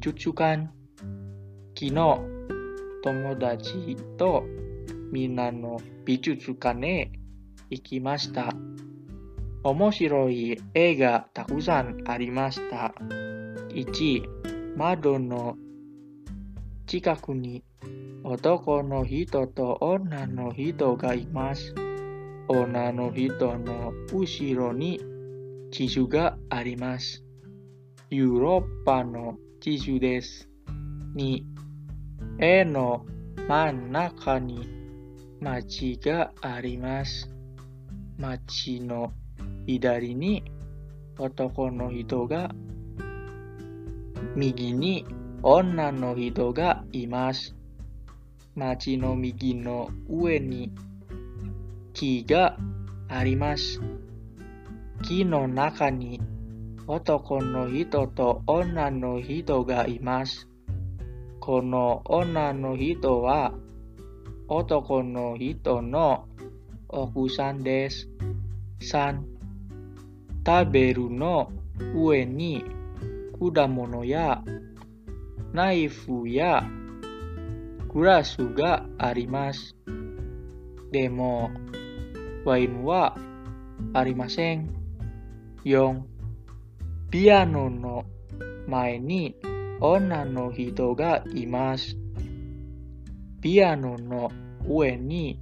[0.00, 0.68] 術館
[1.74, 1.92] 昨日
[3.02, 4.44] 友達と
[5.12, 7.12] みんなの美術館へ
[7.70, 8.52] 行きました。
[9.64, 12.94] 面白い絵がたくさんありました。
[13.70, 15.56] 1、窓の
[16.86, 17.62] 近くに
[18.24, 21.74] 男の人と女の人がいます。
[22.48, 25.00] 女の人の後ろに
[25.70, 27.22] 地図があります。
[28.10, 30.48] ヨーロッパの地図です。
[31.16, 31.42] 2、
[32.38, 33.04] 絵の
[33.48, 34.68] 真ん中に
[35.40, 37.28] 街があります。
[38.16, 39.12] 街の
[39.66, 40.44] 左に
[41.18, 42.54] 男の人が、
[44.36, 45.04] 右に
[45.42, 47.56] 女の人がいます。
[48.54, 50.70] 街の右の上に
[51.94, 52.56] 木が
[53.08, 53.80] あります。
[55.02, 56.20] 木の中に
[56.90, 60.48] 男の人と女の人がいます。
[61.38, 63.52] この女の人は
[64.48, 66.24] 男の人の
[66.88, 68.08] 奥さんです。
[68.80, 69.20] 3.
[70.46, 71.52] 食べるの
[71.94, 72.64] 上に
[73.38, 74.42] 果物や
[75.52, 76.64] ナイフや
[77.92, 79.76] グラスがあります。
[80.90, 81.50] でも、
[82.46, 83.14] ワインは
[83.92, 84.70] ありません。
[85.66, 86.17] 4.
[87.10, 88.04] ピアノの
[88.66, 89.34] 前に
[89.80, 91.96] 女の人がいます。
[93.40, 94.30] ピアノの
[94.68, 95.40] 上に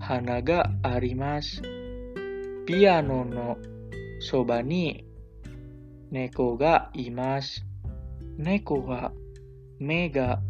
[0.00, 1.62] 花があります。
[2.66, 3.56] ピアノの
[4.18, 5.04] そばに
[6.10, 7.64] 猫がいます。
[8.36, 9.12] 猫は
[9.78, 10.40] 目が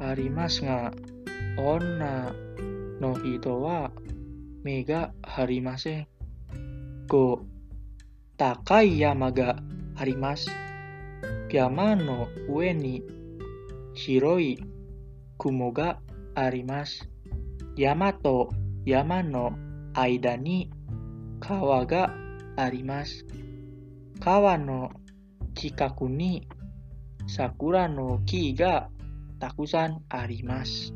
[0.00, 0.92] ありますが、
[1.56, 2.32] 女
[3.00, 3.92] の人は
[4.64, 6.08] 目がありません。
[7.06, 7.57] 5.
[8.38, 9.56] 高い山が
[9.96, 10.48] あります。
[11.50, 13.02] 山の上に
[13.94, 14.62] 白い
[15.38, 15.98] 雲が
[16.36, 17.10] あります。
[17.76, 18.50] 山と
[18.84, 19.58] 山の
[19.92, 20.70] 間に
[21.40, 22.14] 川が
[22.56, 23.26] あります。
[24.20, 24.92] 川の
[25.56, 26.46] 近くに
[27.26, 28.88] 桜の木が
[29.40, 30.94] たくさんあります。